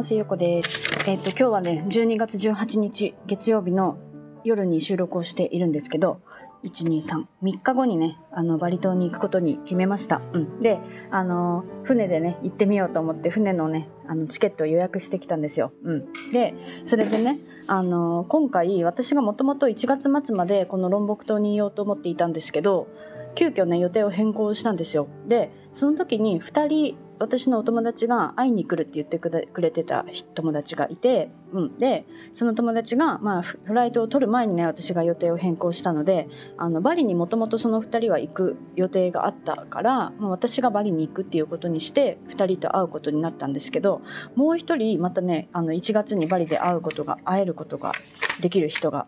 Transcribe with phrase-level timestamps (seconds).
[0.00, 0.14] ます。
[0.14, 0.90] ゆこです。
[1.06, 3.98] えっ、ー、と、今日はね、12月18日月曜日の
[4.44, 6.22] 夜に収録をしているんですけど、
[6.64, 10.22] 123、3日後にね、あの、バリ島に行くことに決めました。
[10.32, 10.60] うん。
[10.60, 10.78] で、
[11.10, 15.70] あの、船でね、行ってみようと思って、船のね、あの、チケットを予約してきたんですよ。
[15.84, 16.32] うん。
[16.32, 16.54] で、
[16.86, 22.88] それでね、あの、今回、私がもともと1月末までこのロンボク島にいようと思っていたんですけど、
[23.34, 25.08] 急遽ね、予定を変更したんですよ。
[25.28, 44.00] で、その時に2人、私のお友達が会いに来るって言ってくれてた友達がいて、うん、でその友達が、まあ、フライトを取る前にね私が予定を変更したのであのバリにもともとその2人は行く予定があったから、まあ、私がバリに行くっていうことにして2人と会うことになったんですけど
[44.34, 47.92] もう1人またねあの1月にバリで会うことが会えることが
[48.40, 49.06] できる人が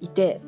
[0.00, 0.40] いて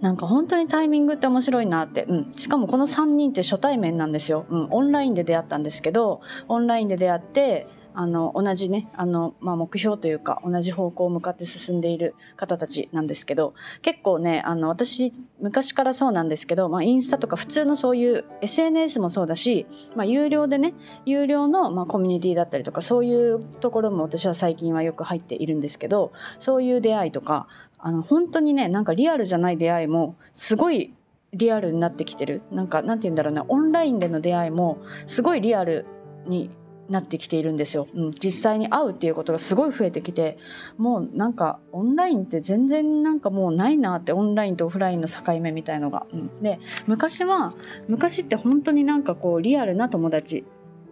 [0.00, 19.66] なんか本当にタイミングって面白いなって、うん、しかもこの3人って初対面なんですよ、うん、オンラインで出会ったんですけどオンラインで出会ってあの同じねあの、まあ、目標というか同じ方向を向かって進んでいる方たちなんですけど結構ねあの私昔からそうなんですけど、まあ、インスタとか普通のそういう SNS もそうだし、
[19.96, 20.74] まあ、有料でね
[21.06, 27.46] 有料の、ま、コミュニティだったりとかそういうところも私は最近はよく入っているんですけどそういう出会いとか
[27.78, 30.92] あの本当にねなんかリアルじゃない出会いもすごい
[31.32, 32.42] リアルになってきてる。
[32.50, 35.86] なんかなんて言うんだろうなオンラインでの出会いもすごいリアル
[36.26, 36.50] に
[36.90, 40.38] なってきているんですよ、うん、実際に会うっていうことがすごい増えてきて
[40.76, 47.54] もうなんかオンラインって全然なんかもうないなってオンラインとオフラインの境目みたいのが、うん、で昔は
[47.88, 50.44] 昔って本当になんかこうリアルな友達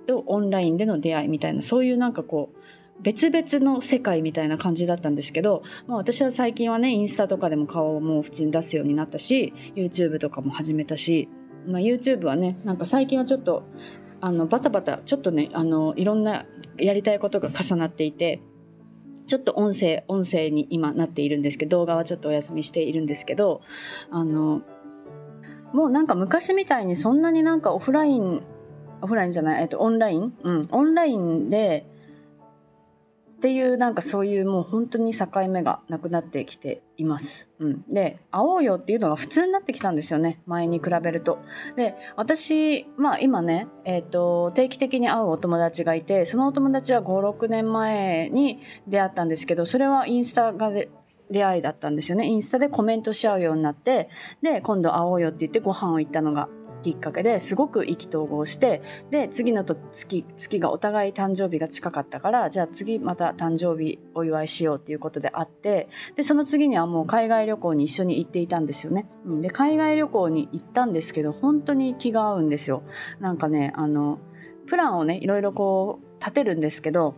[0.06, 2.58] とオンラインでの出会いみたいなそういうなんかこう
[3.00, 11.28] 別々の世界みたいな感じだったんですけど、まあ、私は最近はねインスタとかでも顔をもう普通に出すようになったし YouTube とかも始めたし、
[11.66, 13.64] まあ、YouTube はねなんか最近はちょっと
[14.20, 18.40] あのバタバタちょっとねあのいろんなやりたいことが重なっていて
[19.26, 23.60] ちょっと音声音声に今なっているんですけど動画はちょっとお休みしているんですけど
[24.10, 24.62] あの
[25.72, 28.42] もうなんか昔みたいにそんなになんかオフライン
[29.02, 31.86] オフラインじゃない、えっと、オンラインうんオンラインで
[33.38, 37.48] っていうなんかそういうもう本当に境目がなくなってきています。
[37.60, 41.38] うん、で会おうよっていうのが普通になってきたんですよね前に比べると。
[41.76, 50.88] で私まあ今ね、えーと、定期的に会うお友達がいてそのお友達は56年前に出会ったんですけどそれはインスタがで
[51.30, 54.08] 出会いだったんですよねインスタでコメントし合うようになって
[54.42, 56.48] で今度会おうよって言ってご飯を行ったのが
[56.82, 69.06] きっかけですごく意気投合してで次のと月月がお互い誕生日が近かったからじゃあ次また誕生日お祝いしようっていうことであってでその次にはもう海外旅行に一緒に行っていたんですよね。
[69.40, 72.82] で海外旅行に行ったんですけど本当に気が合うんですよ。
[73.20, 74.18] なんかねあの
[74.66, 77.14] プランをねいろいろこう立てるんですけど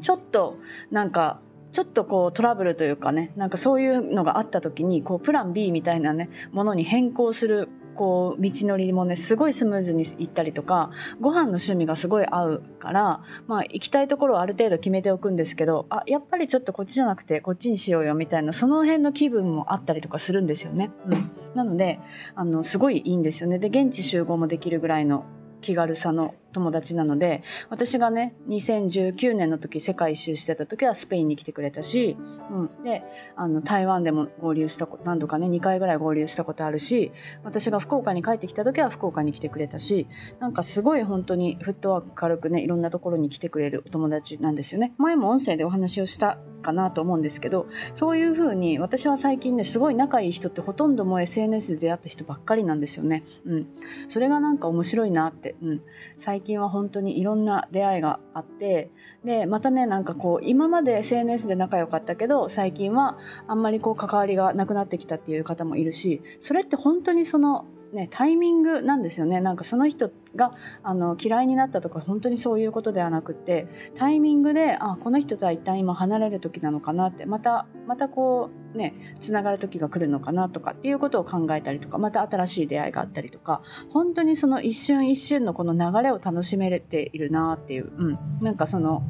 [0.00, 0.56] ちょっと
[0.90, 1.40] なんか
[1.72, 7.68] ちょっとこうトラブルというかねなんかそういうのがあった時にこうプラン B みたいなねものに変更する
[8.00, 10.90] こう道のりもねすごいスムーズに行ったりとか
[11.20, 20.90] ご飯の趣味がすごい合うからまあ行きたいところをある程度決めておくんですけどあやっぱりちょっとこっちじゃなくてこっちにしようよみたいなその辺の気分もあったりとかするんですよね。
[21.08, 22.00] うん、なので
[22.34, 23.58] あのすごいいいんですよね。
[23.58, 25.26] で現地集合もできるぐらいの
[25.60, 32.16] 気軽さの友達なので私がね2019年の時世界一周してた時はスペインに来てくれたし、
[32.50, 33.02] うん、で
[33.36, 37.12] あの台湾でも合流したこと何度かね2回ぐらい合流したことあるし
[37.44, 40.06] 私が福岡に帰ってきた時は福岡に来てくれたし
[40.38, 44.92] なんかすごい本当にフットワーク軽くねいろんなところに来てくれるお友達なんですよね。
[44.98, 53.66] 前も音声でお話をしたかなと思うんですけどそういう風に私は最近ねすごい仲いい人ってほとんどもう SNS で出会った人ばっかりなんですよね、うん、
[54.08, 55.82] それがなんか面白いなって、うん、
[56.18, 58.90] 最最近は本当にいろんな出会いがあって
[59.26, 69.40] でまたねなんかこう今まで SNS で仲良かったけど最近はあんまりこう関わりがなくなってきたっていう方もいるしそれって本当にそのね、タイミングなんですよね。
[69.40, 70.52] なんかその人が
[70.84, 83.62] あの嫌いになったとか本当にそういうことではなくてタイミングであこの人とは一旦今離れる時なのかなってまたまたこうねつながる時が来るのかなとかっていうことを考えたりとかまた新しい出会いがあったりとか
[83.92, 89.02] 本当にその一瞬一瞬のこの流れを楽しめれているなっていう、うん、なんかその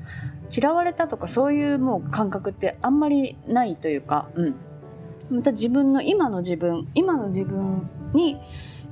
[0.51, 4.55] 嫌われたとかそういうもう感覚ってあんまりないというか、うん、
[5.31, 8.39] また自分の今の自分今の自分に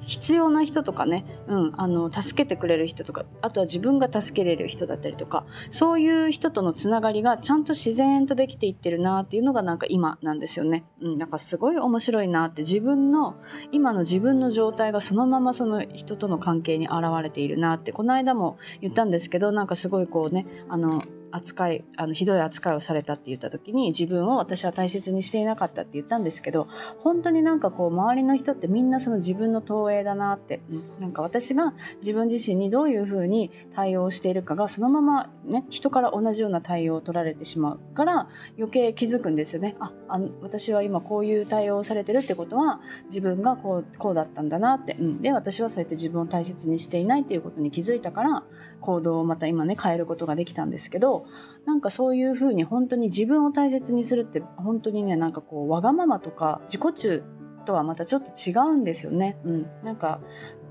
[0.09, 10.85] 必要な人とかね、うん、あの助けてくれる人とかあとは自分が助けれる人だったりとかそういう人とのつながりがちゃんと自然とできていってるなっていうのがなんか今なんですよね。
[11.03, 13.37] うん、なんかすごい面白いなって自分の
[13.71, 26.69] 今の自分の状態がそのままその人との関係に現れているなってこの間も言ったんですけどなんかすごいこうねあの扱いあのひどい扱いをされたって言った時に自分を私は大切にしていなかったって言ったんですけど
[27.03, 30.61] 本当になんかこう周りの人ってみんなその自分の投影だなって、
[31.01, 39.77] なんか私が自分自身にどういうふうに対応しているかがそのままね人から同じような対応を取られてしまうから余計気づくんですよね。
[39.81, 48.43] ああの私は今こういう対応をされてるってことは自分がこうこうだったんだなって、うん、で私はそうやって自分を大切にしていないっていうことに気づいたから
[48.81, 51.27] 行動をまた今ね変えることができたんですけどど
[51.67, 57.23] なんかそういうふうに本当に自分を大切にするって本当にねなんかこうわがままとか自己中
[57.67, 59.39] とはまたちょっと違うんですよね。
[59.45, 60.21] うん、なんか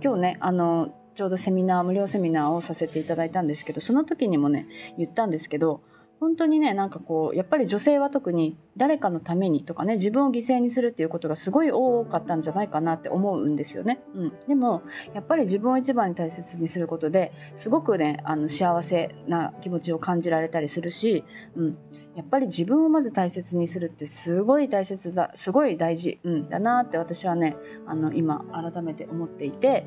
[0.03, 4.67] 今日ねあのちょうどセミナー無料セミナーをさせていただいたんですけどその時にもね
[4.97, 5.81] 言ったんですけど
[6.19, 14.01] 本当にねなんかこうやっぱり女性は特に誰かのためにとかね自分を犠牲にするっていうことがすごい多かったんじゃないかなって思うんですよね。
[14.15, 14.81] うん、でも
[15.13, 21.23] やっぱり自分を一番に大切にすることですごくねあの幸せな気持ちを感じられたりするし、
[21.55, 21.77] うん、
[22.15, 27.55] やっぱり自分をまず大切にするってすごい大切だすごい大事、うん、だなって私はね
[27.85, 29.85] あの今改めて思っていて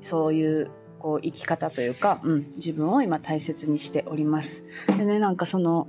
[0.00, 4.64] そういうこう生き方というか、うん、自分を今大切にしております。
[4.86, 5.88] でねなんかその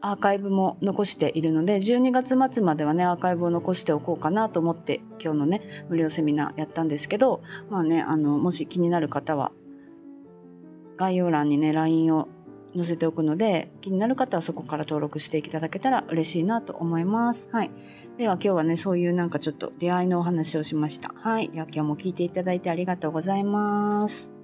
[0.00, 9.50] アーカイブも残しているので12月末まではねアーカイブを残しておこうかなと思って今日のね無料セミナーやったんですけどまあねあのもし気になる方は
[10.96, 12.28] 概要欄にね LINE を
[12.76, 17.48] 載せておくので気になる方はそこから登録していただけたら嬉しいなと思います。
[17.52, 17.70] はい、
[18.18, 21.12] では今日はねそういうなんかちょっと出会いのお話をしました。
[21.16, 24.37] はい、では今日も聞いていただいてありがとうございます。